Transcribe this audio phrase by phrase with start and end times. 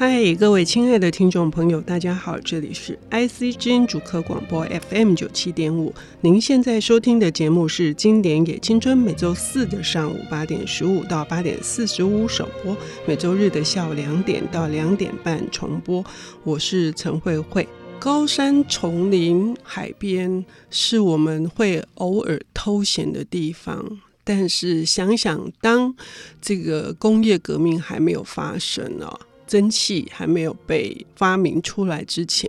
[0.00, 5.94] 嗨，各位亲爱的听众朋友，大家好，这里是 IC 之音主客广播 FM 九七点五。
[6.22, 12.74] 您现在收听的节目是《经典也青春》，每周四的上午八点十五到八点四十五首播，
[13.06, 16.02] 每周日的下午两点到两点半重播。
[16.44, 17.68] 我是陈慧慧。
[17.98, 25.94] 高山、丛林、海边是我们会偶尔偷闲的地方，但是想想，当
[26.40, 32.48] 这个工业革命还没有发生呢、蒸汽还没有被发明出来之前，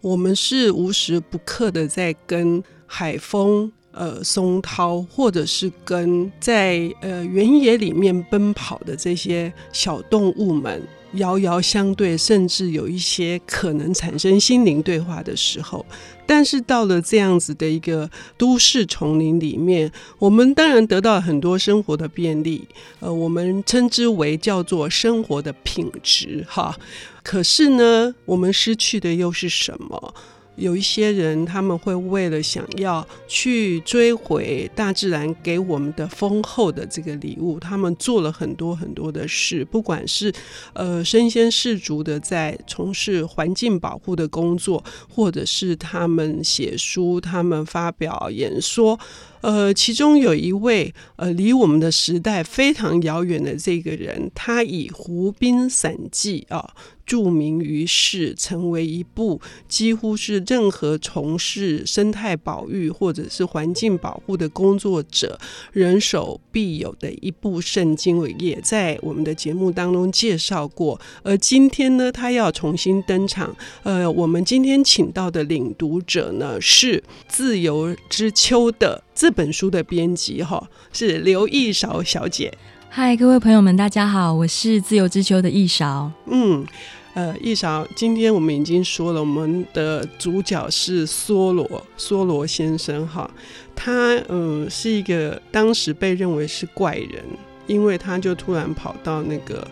[0.00, 10.80] 我们是无时不刻的在跟海风、呃松涛，或者是跟在呃原野里面奔跑的这些小动物们。
[11.14, 15.84] 遥遥相对，甚至有一些可能产生心灵对话的时候。
[16.26, 22.68] 但是到了这样子的一个都市丛林里面，我们当然得到很多生活的便利，
[23.00, 26.76] 呃，我们称之为叫做生活的品质，哈。
[27.22, 30.14] 可是呢，我们失去的又是什么？
[30.58, 40.32] 有一些人，他们会为了想要去追回大自然给我们的丰厚的这个礼物，他们做了很多很多的事，不管是
[40.72, 48.98] 呃身先士卒的在从事环境保护的工作，或者是他们写书、他们发表演说。
[49.40, 56.74] 呃，其中有一位呃离我们的时代非常遥远的这个人，他以《湖滨散记》啊。
[57.08, 65.40] 著名于世，成为一部几乎是任何从事生态保育或者是环境保护的工作者
[65.72, 71.00] 人手必有的一部圣经，也在我们的节目当中介绍过。
[71.22, 73.56] 而今天呢，他要重新登场。
[73.84, 82.50] 呃，我们今天请到的领读者呢，是《自由之秋》的这本书的编辑，哈，是刘一勺小姐。
[82.88, 86.10] 嗨，各位朋友们，大家好，我是《自由之秋》的一勺。
[86.30, 86.66] 嗯。
[87.12, 93.30] 呃，益韶，今天我们已经说了，我们的主角是梭罗，梭罗先生哈，
[93.76, 97.22] 他嗯、呃、是一个当时被认为是怪人，
[97.66, 99.68] 因为他就突然跑到那个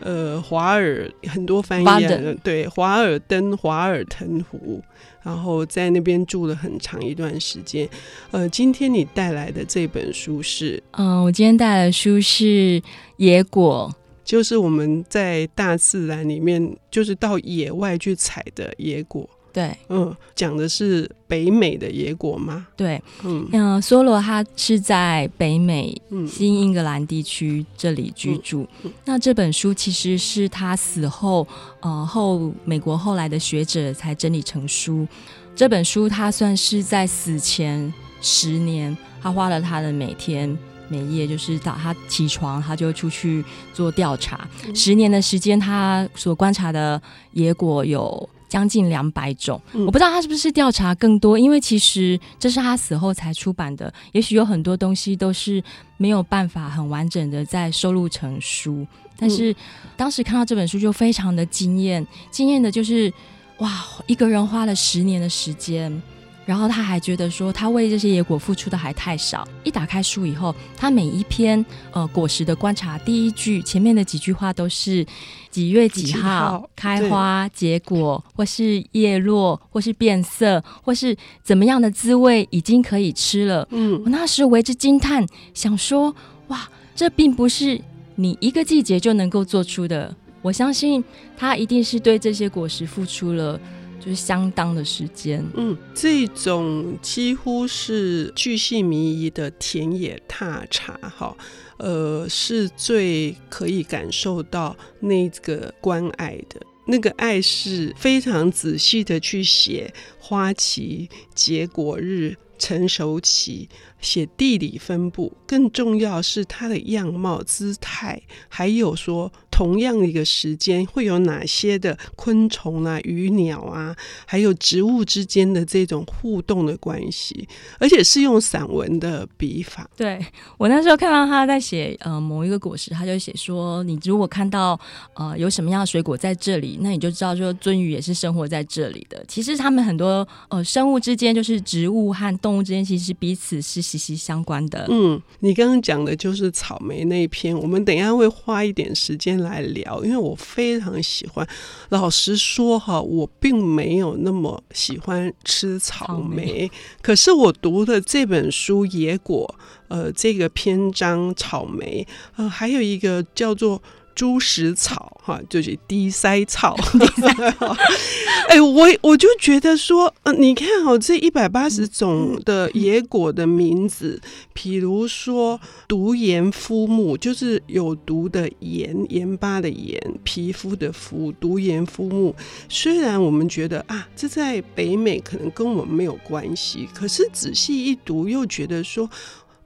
[0.00, 4.82] 呃华尔，很多翻译对华尔登华尔腾湖，
[5.22, 7.88] 然后在那边住了很长一段时间。
[8.30, 10.82] 呃，今天你带来的这本书是？
[10.92, 12.80] 嗯、呃，我今天带来的书是
[13.16, 13.90] 《野果》。
[14.22, 19.28] 就是我们在大自然里面，就是到野外去采的野果。
[19.52, 22.66] 对，嗯，讲的是北美的野果吗？
[22.76, 28.66] 对，嗯，梭罗他是在北美新英格兰地区这里居住。
[29.04, 31.46] 那这本书其实是他死后，
[31.80, 35.06] 呃，后美国后来的学者才整理成书。
[35.54, 40.56] 这本书他算是在死前十年，他花了他的每天。
[40.92, 44.48] 每夜就是早他起床，他就出去做调查。
[44.66, 47.00] 嗯、十年的时间，他所观察的
[47.30, 49.58] 野果有将近两百种。
[49.72, 53.90] 嗯、我不知道他是不是调查更多，因为其实这是他死后才出版的。
[54.12, 55.62] 也许有很多东西都是
[55.96, 58.86] 没有办法很完整的在收录成书。
[59.16, 59.54] 但是
[59.96, 63.12] 当时看到这本书就非常的惊艳，惊艳的就是
[63.58, 63.70] 哇，
[64.06, 66.02] 一个人花了十年的时间。
[66.46, 69.46] 然后他还觉得说，他为这些野果付出的还太少。
[69.62, 75.06] 一打开书以后，他每一篇呃果实的观察，第一句前面的几句话都是
[75.48, 83.68] 几月几号，开花结果，或是叶落，或是变色，或是怎么样的滋味，已经可以吃了。
[83.70, 85.24] 嗯，我那时为之惊叹，
[85.54, 86.14] 想说
[86.48, 87.80] 哇，这并不是
[88.16, 90.12] 你一个季节就能够做出的。
[90.42, 91.04] 我相信
[91.36, 93.60] 他一定是对这些果实付出了。
[94.00, 101.36] 就是相当的时间，嗯，这种几乎是巨细靡遗的田野踏查，哈，
[101.76, 113.68] 呃，是最可以感受到那个关爱的，那个爱是非常仔细的去写花期、结果日、成熟期，
[114.00, 119.30] 写地理分布，更重要是它的样貌、姿态，还有说。
[119.60, 127.46] 同样的一个时间会有哪些的昆虫啊、鱼鸟啊，还有植物之间的这种互动的关系，
[127.78, 129.86] 而且是用散文的笔法。
[129.94, 130.18] 对，
[130.56, 134.80] 我那时候看到他在写呃某一个果实，他就写说，你如果看到
[135.12, 139.22] 呃有什么样的水果在这里，那你就知道说鳟鱼也是生活在这里的。
[139.28, 144.86] 其实他们很多呃生物之间，就是植物和动物之间，其实彼此是息息相关的。
[144.88, 149.49] 嗯，你刚刚讲的就是草莓那一篇，我们等一下会花一点时间来。
[149.50, 151.46] 来聊，因为我非常喜欢。
[151.90, 156.70] 老实说哈，我并没有那么喜欢吃草莓，草莓，
[157.02, 159.54] 可是我读的这本书《野果》，
[159.88, 162.06] 呃，这个篇章草莓，
[162.36, 163.82] 呃，还有一个叫做
[164.14, 166.76] 猪食草哈，就是低塞草。
[168.48, 174.20] 哎、欸，我我就觉得说，呃，你看哦，这一百八十种的野果的名字，
[174.52, 182.34] 比如说毒盐肤木，就是有毒的盐，盐巴的盐，皮肤的肤，毒盐肤木。
[182.68, 189.08] 虽然我们觉得啊，这在北美可能跟我们没有关系，可是仔细一读，又觉得说。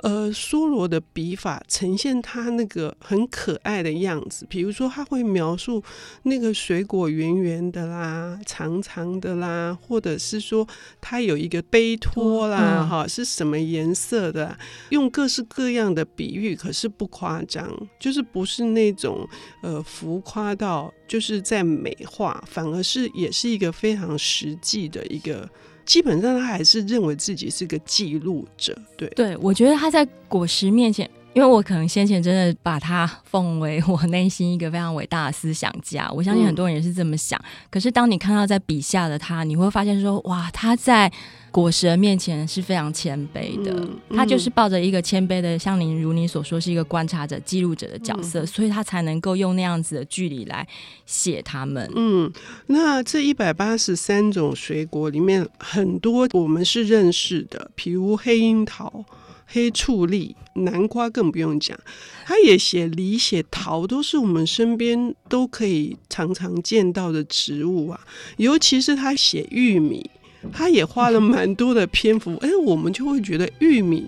[0.04, 5.82] 呃，梭罗的笔法呈现他那个很可爱的样子，比如说他会描述
[6.24, 10.68] 那个水果圆圆的啦、长长的啦，或者是说
[11.00, 14.54] 他有一个杯托啦，哈、嗯，是什么颜色的，
[14.90, 19.26] 用各式各样的比喻，可是不夸张，就是不是那种
[19.62, 25.48] 呃浮夸到就是在美化，反而是也是一个非常实际的一个。
[25.84, 37.38] 基本上他还是认为自己是个记录者，对对，我觉得他在果实面前，因为我可能先前真的把他奉为我内心一个非常伟大的思想家，我相信很多人也是这么想。
[37.40, 41.12] 嗯、可是当你看到在笔下的他，你会发现说，哇，他在。
[41.54, 50.66] 果实的面前是非常谦卑的，嗯嗯、他就是抱着一个谦卑的，像您如你所说，是一个观察者、记录者的角色，嗯、所以他才能够用那样子的距离来
[51.06, 51.88] 写他们。
[51.94, 52.28] 嗯，
[52.66, 59.04] 那这一百八十三种水果里面，很多我们是认识的，比如黑樱桃、
[59.46, 61.78] 黑醋栗、南瓜，更不用讲。
[62.24, 68.00] 他也写梨、写桃，都是我们身边都可以常常见到的植物啊。
[68.38, 70.10] 尤其是他写玉米。
[70.52, 74.06] 他也花了蛮多的篇幅， 哎，我们就会觉得玉米，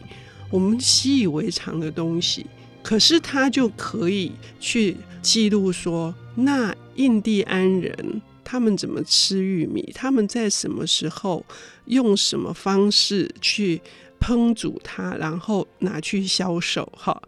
[0.51, 2.47] 我们习以为常的东西，
[2.83, 11.45] 可是他就可以去记录说，那印第安人他们怎么吃玉米，他们在什么时候
[11.87, 13.81] 用什么方式去
[14.21, 17.21] 烹煮它，然后拿去销售，哈，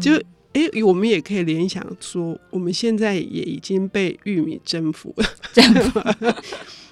[0.00, 0.12] 就
[0.52, 5.72] 哎，我们也可以联想说，我们现在也已经被玉米征服了， 这样。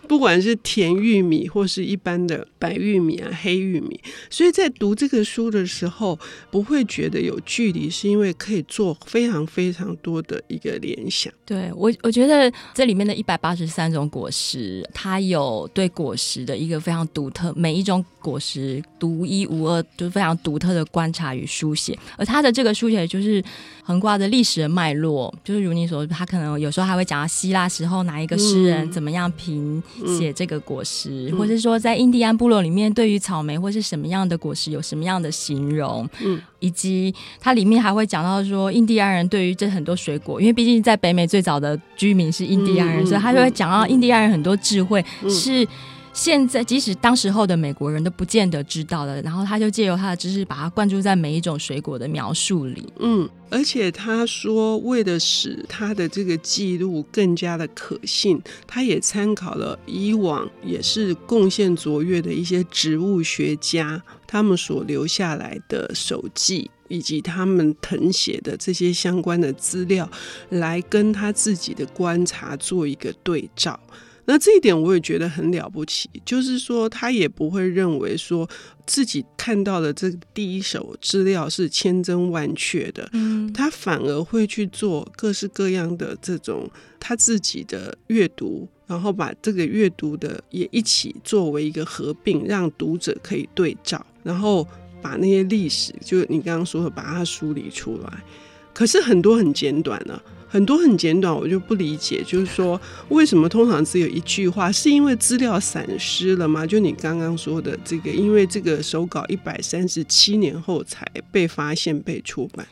[0.08, 6.18] 不管是甜玉米或是一般的白玉米啊、黑玉米，所以在读这个书的时候，
[6.50, 11.32] 不会觉得有距离，是因为可以做非常非常多的一个联想。
[11.44, 21.98] 对我，我觉得这里面的一百八十三种果实，它有对果实的一个非常独特，每一种果实独一无二，就是非常独特的观察与书写。
[22.16, 23.42] 而它的这个书写，就是
[23.82, 29.82] 横挂着历史的脉络，就是如你所说，他可能有时候还会讲到希腊时候哪一个诗人怎么样评。
[30.06, 45.67] 写这个果实，嗯、或是说在印第安部落里面，对于草莓或是什么样的果实有什么样的形容，嗯，以及它里面还会讲到说，印第安人对于这很多水果，因为毕竟在北美最早的居民是印第安人，嗯、所以他就会讲到印第安人很多智慧是。
[46.14, 52.87] 现在，即使当时候的美国人都不见得知道了，然后他就借由他的知识，把它灌注在每一种水果的描述里。
[53.00, 70.08] 嗯，而且他说，为了使他的这个记录更加的可信，他也参考了以往也是贡献卓越的一些植物学家他们所留下来的手记，以及他们誊写的这些相关的资料，
[70.50, 73.78] 来跟他自己的观察做一个对照。
[74.26, 78.49] 那这一点我也觉得很了不起，就是说他也不会认为说
[78.87, 94.66] 自己看到的这第一手资料是千真万确的，嗯，他反而会去做各式各样的这种他自己的阅读，然后把这个阅读的也一起作为一个合并，让读者可以对照，然后
[95.02, 98.25] 把那些历史，就你刚刚说的，把它梳理出来。
[98.73, 100.23] 可是很多很简短呢、啊。
[100.54, 104.70] 很多很简短，我就不理解，就是说为什么通常只有一句话？
[104.70, 106.64] 是因为资料散失了吗？
[106.64, 112.64] 就你刚刚说的这个，因为这个手稿一百三十七年后才被发现被出版。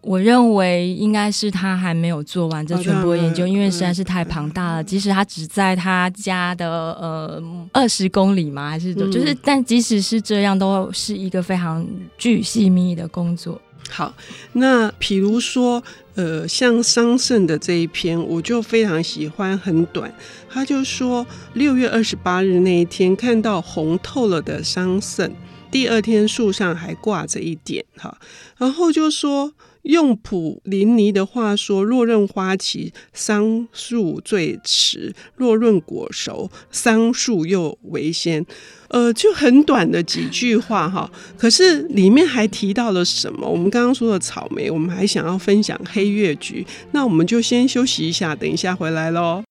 [0.00, 4.82] 我认为应该是他还没有做完这全部研究，因为实在是太庞大了。
[4.82, 7.42] 即使他只在他家的呃
[7.74, 13.60] 二十公里嘛，还是就是，但即使是这样，都是一个非常巨细靡遗的工作。
[13.88, 14.14] 好，
[14.52, 15.82] 那比如说，
[16.14, 20.12] 呃，像桑葚的这一篇，我就非常喜欢，很短。
[20.48, 25.30] 他就说，六月二十八日那一天看到红透了的桑葚，
[25.70, 28.18] 第二天树上还挂着一点，哈，
[28.56, 29.54] 然后就说。
[29.82, 38.44] 用普林尼的话说：“若论花期，桑树最迟；若论果熟，桑树又为先。”
[38.88, 43.46] 呃，就很短的几句话哈，可是里面还提到了什么？
[43.46, 49.42] 我们刚刚说的草莓，我们还想要分享黑月菊，那我们就先休息一下，等一下回来喽。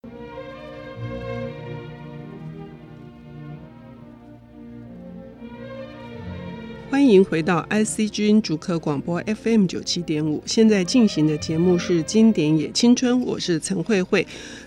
[6.97, 10.41] 欢迎回到 IC 之音主客广播 FM 九七点五。
[10.47, 14.25] 现在进行的节目是《经典也青春》，我是陈慧慧。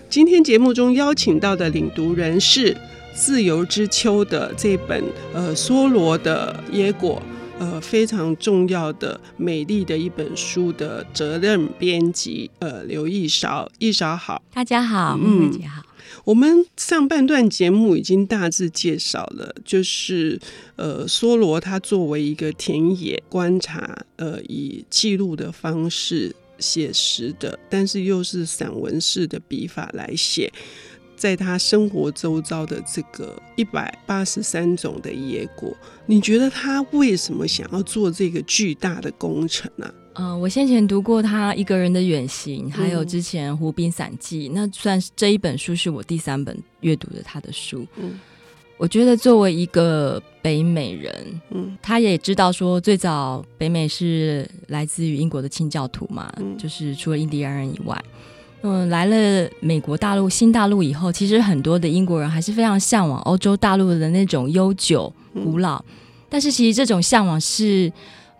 [0.09, 2.73] 今天节目中邀请到的领读人是
[3.13, 7.21] 《自由之秋》的这本呃梭罗的野果，
[7.59, 15.83] 呃非常重要的美丽的一本书的责任编辑呃刘一勺，一勺好，大家好，嗯，大家好。
[16.23, 20.39] 我们上半段节目已经大致介绍了，就是
[20.75, 30.51] 呃，梭罗他作为一个田野观察，呃，以记录的方式写实的，但是又是散文式的笔法来写，
[31.15, 35.75] 在他生活周遭的这个一百八十三种的野果，
[36.05, 47.87] 你觉得他为什么想要做这个巨大的工程呢、嗯、呃，我先前读过他一个人的远行，还有之前《湖滨散记》嗯，那算是这一本书是我第三本阅读的他的书。
[47.95, 48.19] 嗯，
[48.77, 58.03] 我觉得作为一个北美人，嗯，他也知道说最早北美是来自于英国的清教徒嘛，嗯，就是除了印第安人以外，
[58.63, 65.95] 嗯，来了美国大陆新大陆以后，其实很多的英国人还是非常向往欧洲大陆的那种悠久古老，嗯，
[66.27, 67.89] 但是其实这种向往是。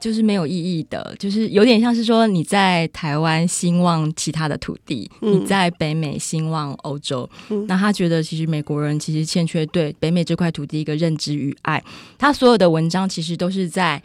[0.01, 7.29] 就是没有意义的，就是有点像是说你在台湾兴旺其他的土地，嗯、你在北美兴旺欧洲。
[7.50, 11.81] 嗯、那他觉得其实美国人其实欠缺对北美这块土地一个认知与爱。
[12.17, 14.01] 他所有的文章其实都是在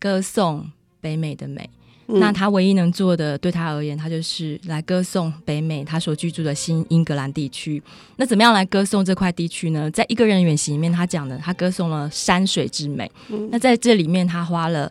[0.00, 0.66] 歌颂
[1.02, 1.68] 北美的美。
[2.06, 7.82] 嗯、那他唯一能做的，对他而言，他就是来歌颂北美他所居住的新英格兰地区。
[8.16, 9.90] 那怎么样来歌颂这块地区呢？
[9.90, 13.10] 在一个人远行里面，他讲的，他歌颂了山水之美。
[13.28, 14.90] 嗯、那在这里面，他花了。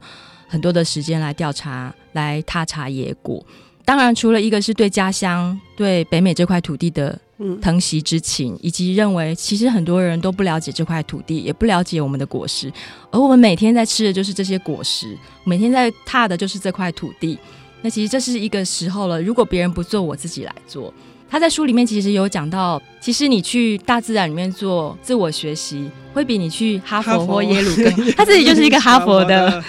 [0.53, 3.43] 很多的时间来调查，来踏查野果。
[3.83, 7.19] 当然，除了一个是对家乡、对北美这块土地的
[7.59, 12.71] 疼惜之情，以及认为其实很多人都不了解这块土地，也不了解我们的果实，
[13.09, 17.35] 而我们每天在吃的就是这些果实，每天在踏的就是这块土地。
[17.81, 20.93] 那其实这是一个时候了，如果别人不做，我自己来做。
[21.29, 27.91] 他在书里面其实有讲到，其实你去大自然里面做自我学习，会比你去哈佛或耶鲁更。
[28.15, 29.61] 他自己就是一个哈佛的。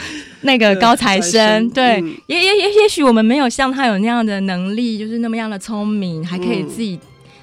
[0.44, 6.98] 那个高材生，对，嗯、也也也也许我们没有像他有那样的能力，就是那么样的聪明，嗯、还可以自己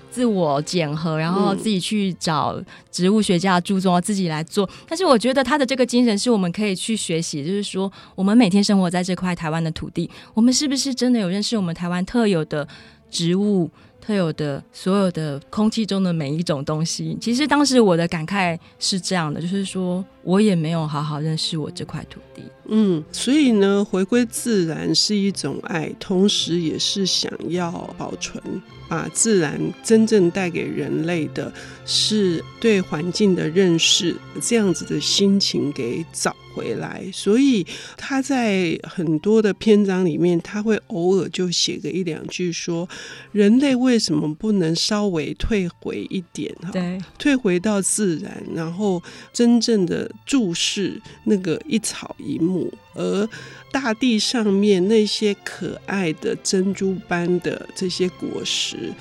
[0.10, 4.70] 自我检核，然后自己去找植物学家注重自己来做。
[4.88, 12.68] 但是我觉得他的这个精神是我们可以去学习，就是说我们每天生活在这块台湾的土地，我们是不是真的有认识我们台湾特有的
[13.10, 13.70] 植物？
[14.04, 22.44] 特有的所有的空气中的每一种东西，其实当时我的感慨是这样的，就是说我也没有好好认识我这块土地。
[22.68, 28.42] 嗯，所以呢，回归自然是一种爱，同时也是想要保存。
[28.88, 31.50] 把自然真正带给人类的
[31.86, 37.02] 是对环境的认识，这样子的心情给找回来。
[37.14, 42.86] 所以他在很多的篇章里面，他会偶尔就写个一两句，说
[43.32, 46.54] 人类为什么不能稍微退回一点？
[46.74, 49.02] 对，退回到自然，然后
[49.32, 53.30] 真正的注视那个一草一木，而。
[53.74, 58.92] 大地上面那些可爱的珍珠般的这些果实，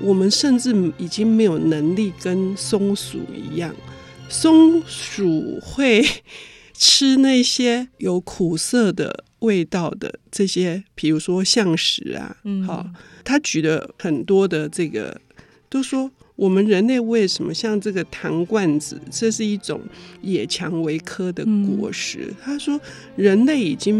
[0.00, 3.72] 我们甚至已经没有能力跟松鼠一样。
[4.28, 6.04] 松鼠会
[6.72, 12.84] 吃那些有苦涩的味道的这些，比如说橡实啊，嗯，好，
[13.22, 15.20] 他举了很多的这个，
[15.68, 16.10] 都说。
[16.36, 19.00] 我们人类为什么像这个糖罐子？
[19.10, 19.80] 这是一种
[20.20, 21.44] 野蔷薇科的
[21.78, 22.26] 果实。
[22.28, 22.78] 嗯、他说，
[23.16, 23.94] 人类已经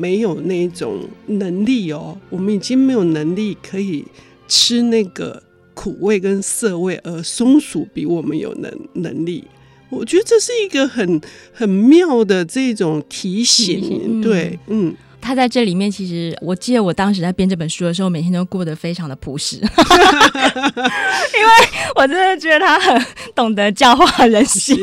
[0.00, 4.04] 没有那种能力哦，我们已经没有能力可以
[4.48, 5.42] 吃那个
[5.74, 9.44] 苦味跟涩味，而松鼠比我们有能能力。
[9.90, 11.20] 我觉得这是一个很
[11.52, 14.00] 很妙的这种提醒。
[14.04, 14.94] 嗯、对，嗯。
[15.24, 21.50] 他在这里面，其实我记得我当时在编这本书的时候，每天都过得非常的朴实， 因为
[21.96, 24.76] 我真的觉得他很懂得教化人心，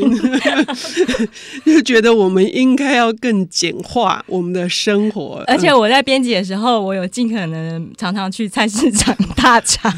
[1.63, 5.43] 就觉得我们应该要更简化我们的生活。
[5.45, 9.93] 而且我在编辑的时候，我有尽可能常常去菜市场大查。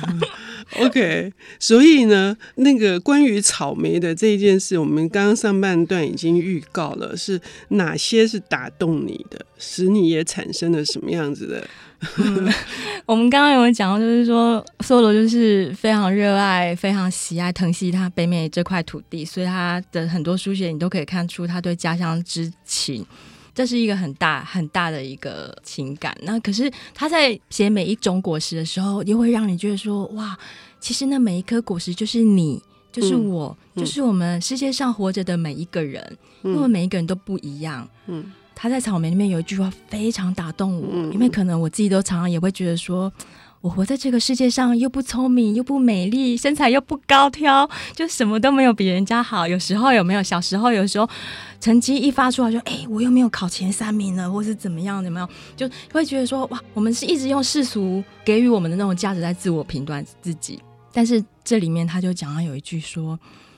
[0.79, 7.39] OK，所以呢，那个关于草莓的这一件事，我们刚刚上半段已经预告了，是
[7.69, 11.67] 哪些是打动你的，使你也产生了什么样子的？
[13.05, 23.05] 我们刚刚有讲到，就是说，梭罗就是非常热爱、非常喜爱、疼惜他北美这块土地，所以他的很多书写，你都可以看出他对家乡之情。
[23.53, 26.17] 这是一个很大很大的一个情感。
[26.23, 30.37] 那可是他在写每一种果实的时候，又会让你觉得说：哇，
[30.79, 37.87] 其实那每一颗果实就是你，就是我，嗯、就是我们世界上活着的每一个人，嗯、因为每一个人都不一样。
[38.07, 43.11] 嗯，他在草莓里面有一句话非常打动我，嗯、因为可能我自己都常常也会觉得说，
[43.63, 49.47] 我活在这个世界上又不聪明又不美丽，身材又不高挑，就什么都没有比人家好。
[49.47, 50.21] 有时候有没有？
[50.21, 51.07] 小时候有时候
[51.61, 55.01] 成绩一发出来就，说哎，我又没有考前三名了，或是怎么样？
[55.01, 55.29] 有没有？
[55.55, 60.59] 就会觉得说，哇，我们是一直用世俗给予我们的那种价值在自我评断自己。
[60.91, 63.17] 但是这里面他就讲到有一句说。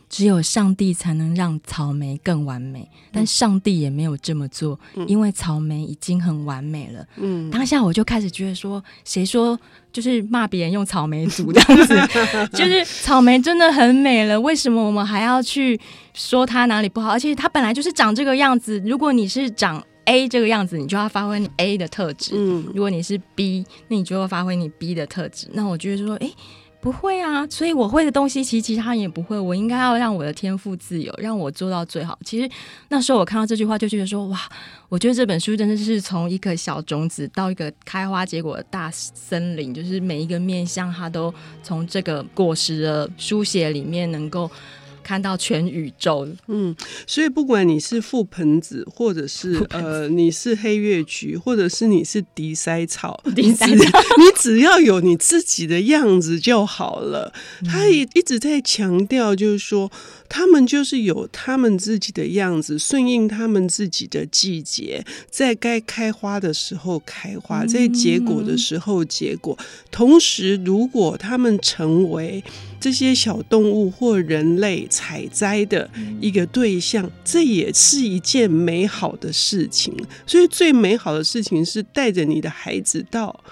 [0.09, 7.05] 只有上帝才能让草莓更完美，但上帝也没有这么做，嗯、因为草莓已经很完美了。
[7.17, 9.59] 嗯，当下我就开始觉得说，谁说
[9.91, 11.95] 就是骂别人用草莓族这样子，
[12.55, 15.79] 就是草莓真的很美了，为什么我们还要去
[16.13, 17.09] 说它哪里不好？
[17.09, 18.81] 而且它本来就是长这个样子。
[18.85, 22.33] 如果你是长 A 这个样子，你就要发挥你 A 的特质。
[22.35, 25.47] 嗯，如果你是 B，那你就要发挥你 B 的特质。
[25.53, 26.31] 那我觉得说，哎。
[26.85, 29.39] 不会啊，所以我会的东西，其实其他人也不会。
[29.39, 32.15] 我应该要让我的天赋自由，让我做到最好。
[32.23, 32.47] 其实
[32.89, 34.39] 那时候我看到这句话，就觉得说，哇，
[34.87, 44.47] 我觉得这本书真的是从一颗小种子到一个开花结果的大森林，就是每一个面向，它都从这个果实的书写里面能够。
[45.05, 57.31] 看到全宇宙，嗯，所以不管你是覆盆子，或者是呃，你是黑月菊，或者是你是迪塞草，迪塞草，你只要有你自己的样子就好了。
[57.61, 59.91] 嗯、他也一直在强调，就是说。
[60.27, 69.57] 他们就是有他们自己的样子，顺应他们自己的季节，在该开花的时候开花，在结果的时候结果。
[69.91, 72.43] 同时，如果他们成为
[72.79, 75.89] 这些小动物或人类采摘的
[76.19, 79.95] 一个对象，这也是一件美好的事情。
[80.25, 83.43] 所以，最美好的事情是带着你的孩子到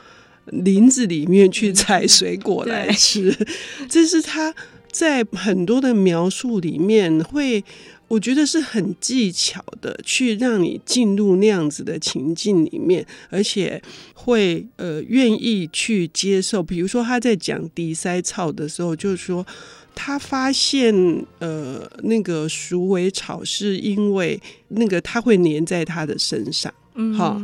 [0.47, 3.35] 林子里面去采水果来吃，
[3.87, 4.53] 这是他。
[4.93, 7.61] 在很多的描述里面，会
[8.07, 13.81] 我觉得是很技巧的，去让你进入那样子的情境里面，而且
[14.13, 16.61] 会呃愿意去接受。
[16.61, 19.43] 比如说他在讲地塞草的时候，就是说
[19.95, 20.93] 他发现
[21.39, 27.41] 呃那个鼠尾草是因为那个它会粘在他的身上，嗯，好。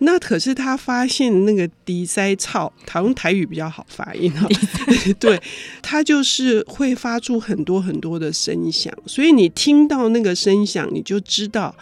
[0.00, 4.46] 那可是他发现那个笛塞草，他用台语比较好发音哈，
[5.18, 5.40] 对，
[5.80, 11.74] 他就是会发出很多很多的声响，所以你听到那个声响，你就知道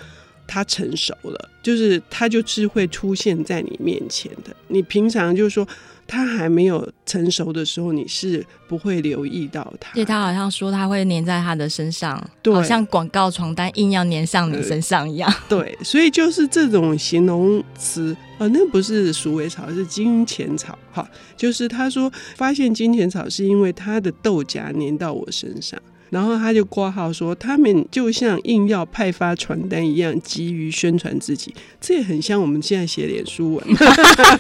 [0.47, 4.55] 他成熟了，就是他就是会出现在你面前的。
[4.69, 5.67] 你平常就是说。
[6.09, 9.93] 它还没有成熟的时候，你是不会留意到它。
[9.93, 15.33] 对，他好像说他会粘在他的身上，对，好像广告床单硬要粘上你身上一样。
[15.51, 20.77] 对，所以就是这种形容词，呃，那不是鼠尾草，是金钱草。
[20.91, 25.79] 哈，就是他说发现金钱草是因为它的豆荚粘到我身上。
[26.11, 31.55] 然后他就挂号说，他们就像硬要派发传单一样，急于宣传自己。
[31.81, 33.65] 这也很像我们现在写脸书文。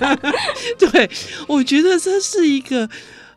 [0.78, 1.10] 对，
[1.46, 2.88] 我觉得这是一个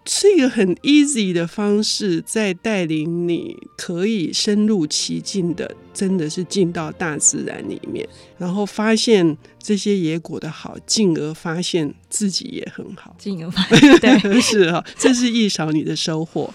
[0.05, 16.53] 是一个很 easy 的方式，在带领你可以深入其境的，真的是进到大自然里面，然后发现这些野果的好，进而发现自己也很好，进而发现对， 是哈，这是一勺你的收获。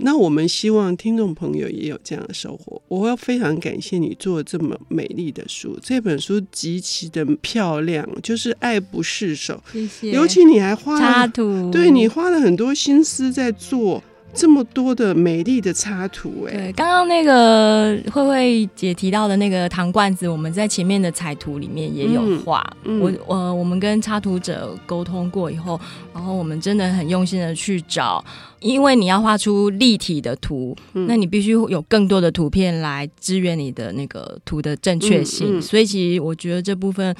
[0.00, 2.80] 那我们希望听众朋友也有这样的收获。
[2.86, 9.62] 我要非常感谢你做这么美丽的书，这本书极其的漂亮，就是爱不释手。
[9.72, 10.10] 谢谢。
[10.10, 14.02] 尤其你还花插图，对，你花了很多心思在做。
[14.36, 22.62] 这么多的美丽的插图，哎，对，刚刚那个慧慧姐提到的那个糖罐子，我们在前面的彩图里面也有画。
[22.84, 25.80] 嗯嗯、我我我们跟插图者沟通过以后，
[26.12, 28.22] 然后我们真的很用心的去找，
[28.60, 35.60] 因为你要画出立体的图，嗯、那你必须有更多的图片来支援你的那个图的正确性。
[35.62, 37.16] 所以其实我觉得这部分。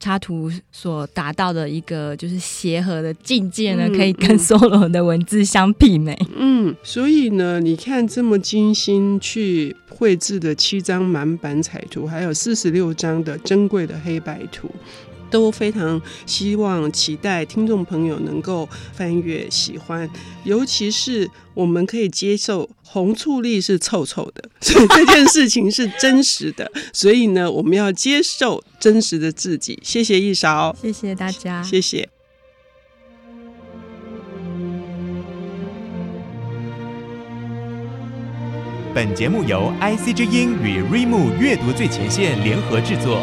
[0.00, 6.16] 插图所达到的一个就是协和的境界呢，可以跟 Solo 的文字相媲美。
[6.36, 14.70] 嗯，所以呢，你看这么精心去绘制的七张满版彩图，还有四十六张的珍贵的黑白图。
[15.30, 20.08] 都非常希望、期待听众朋友能够翻阅、喜欢，
[20.44, 26.70] 尤其是我们可以接受红醋栗是臭臭的， 所以这件事情是真实的。
[26.92, 29.78] 所以呢，我们要接受真实的自己。
[29.82, 32.08] 谢谢一勺，谢谢大家，谢谢。
[38.94, 43.22] 本节目由 IC 之音与瑞木阅读最前线联合制作。